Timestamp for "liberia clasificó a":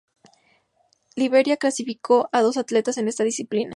1.15-2.41